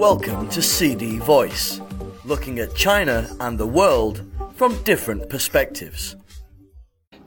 [0.00, 1.78] Welcome to CD Voice,
[2.24, 6.16] looking at China and the world from different perspectives.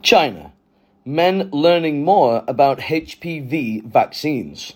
[0.02, 0.52] China.
[1.04, 4.72] Men learning more about HPV vaccines.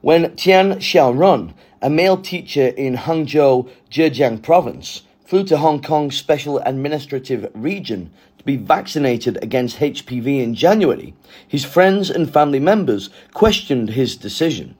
[0.00, 1.52] When Tian Xiaorun,
[1.82, 8.44] a male teacher in Hangzhou, Zhejiang province, flew to Hong Kong's special administrative region to
[8.44, 11.12] be vaccinated against HPV in January,
[11.46, 14.78] his friends and family members questioned his decision.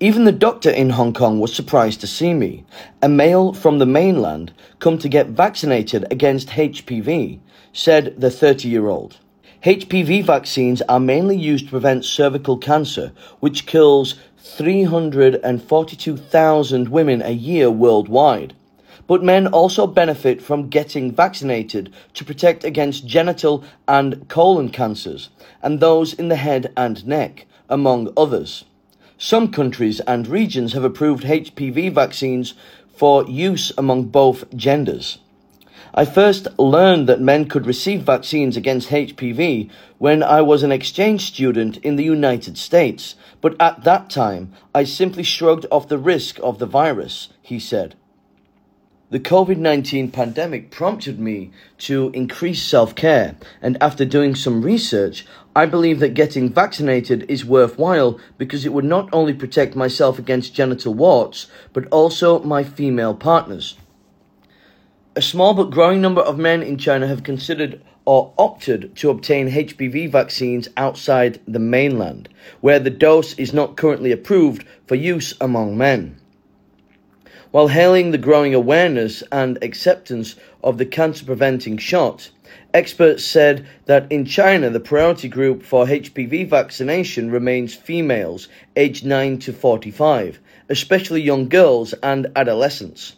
[0.00, 2.64] Even the doctor in Hong Kong was surprised to see me,
[3.00, 7.38] a male from the mainland, come to get vaccinated against HPV,
[7.72, 9.18] said the 30 year old.
[9.62, 17.70] HPV vaccines are mainly used to prevent cervical cancer, which kills 342,000 women a year
[17.70, 18.52] worldwide.
[19.06, 25.30] But men also benefit from getting vaccinated to protect against genital and colon cancers,
[25.62, 28.64] and those in the head and neck, among others.
[29.24, 32.52] Some countries and regions have approved HPV vaccines
[32.94, 35.16] for use among both genders.
[35.94, 41.22] I first learned that men could receive vaccines against HPV when I was an exchange
[41.22, 46.38] student in the United States, but at that time I simply shrugged off the risk
[46.42, 47.94] of the virus, he said.
[49.14, 55.24] The COVID 19 pandemic prompted me to increase self care, and after doing some research,
[55.54, 60.56] I believe that getting vaccinated is worthwhile because it would not only protect myself against
[60.56, 63.76] genital warts, but also my female partners.
[65.14, 69.48] A small but growing number of men in China have considered or opted to obtain
[69.48, 72.28] HPV vaccines outside the mainland,
[72.62, 76.20] where the dose is not currently approved for use among men.
[77.54, 82.30] While hailing the growing awareness and acceptance of the cancer preventing shot,
[82.74, 89.38] experts said that in China the priority group for HPV vaccination remains females aged 9
[89.38, 93.14] to 45, especially young girls and adolescents.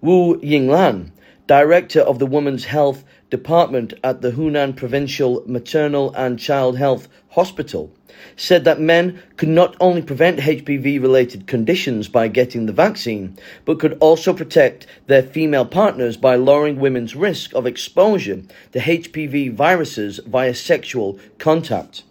[0.00, 1.10] Wu Yinglan,
[1.46, 7.92] director of the Women's Health Department at the Hunan Provincial Maternal and Child Health Hospital,
[8.36, 13.78] said that men could not only prevent HPV related conditions by getting the vaccine, but
[13.78, 20.20] could also protect their female partners by lowering women's risk of exposure to HPV viruses
[20.26, 22.02] via sexual contact.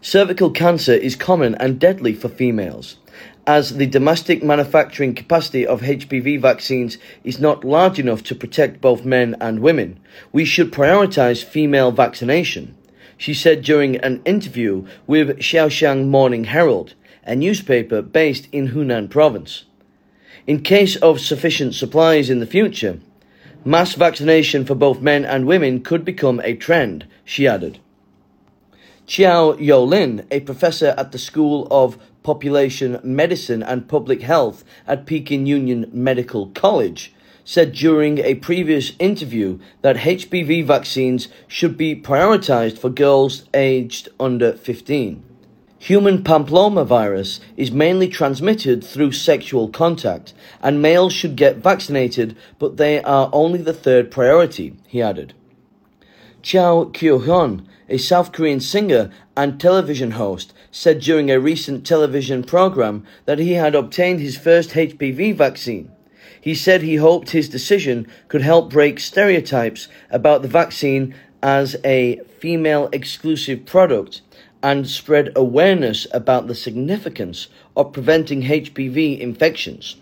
[0.00, 2.96] Cervical cancer is common and deadly for females.
[3.46, 9.04] As the domestic manufacturing capacity of HPV vaccines is not large enough to protect both
[9.04, 9.98] men and women,
[10.32, 12.74] we should prioritize female vaccination
[13.18, 16.94] she said during an interview with Xiaoxiang Morning Herald,
[17.24, 19.64] a newspaper based in Hunan province.
[20.46, 23.00] In case of sufficient supplies in the future,
[23.64, 27.80] mass vaccination for both men and women could become a trend, she added.
[29.08, 35.46] Qiao Youlin, a professor at the School of Population Medicine and Public Health at Peking
[35.46, 42.90] Union Medical College, said during a previous interview that HPV vaccines should be prioritized for
[42.90, 45.24] girls aged under 15.
[45.78, 53.02] Human papillomavirus is mainly transmitted through sexual contact, and males should get vaccinated, but they
[53.02, 55.32] are only the third priority, he added.
[56.42, 63.04] Cho Kyu-hyun, a South Korean singer and television host, said during a recent television program
[63.24, 65.90] that he had obtained his first HPV vaccine.
[66.40, 72.20] He said he hoped his decision could help break stereotypes about the vaccine as a
[72.38, 74.22] female exclusive product
[74.62, 79.96] and spread awareness about the significance of preventing HPV infections.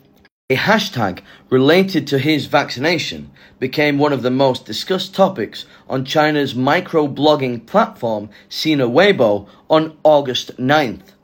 [0.49, 6.55] A hashtag related to his vaccination became one of the most discussed topics on China's
[6.55, 11.15] microblogging platform Sina Weibo on August 9th.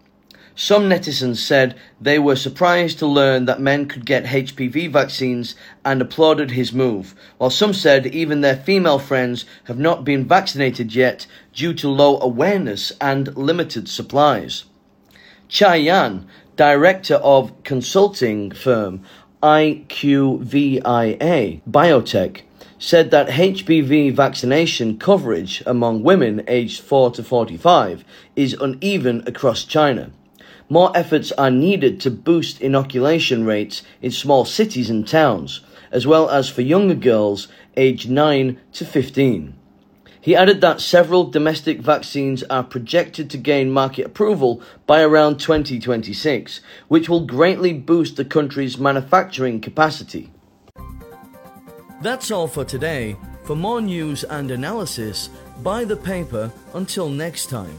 [0.56, 5.54] Some netizens said they were surprised to learn that men could get HPV vaccines
[5.84, 10.96] and applauded his move, while some said even their female friends have not been vaccinated
[10.96, 14.64] yet due to low awareness and limited supplies.
[15.46, 16.26] Chai Yan,
[16.62, 19.02] director of consulting firm
[19.42, 21.20] IQVIA
[21.68, 22.42] Biotech,
[22.78, 28.04] said that HPV vaccination coverage among women aged 4 to 45
[28.36, 30.12] is uneven across China.
[30.68, 36.30] More efforts are needed to boost inoculation rates in small cities and towns, as well
[36.30, 39.54] as for younger girls aged 9 to 15.
[40.22, 46.60] He added that several domestic vaccines are projected to gain market approval by around 2026,
[46.86, 50.30] which will greatly boost the country's manufacturing capacity.
[52.02, 53.16] That's all for today.
[53.42, 55.28] For more news and analysis,
[55.60, 57.76] buy the paper until next time.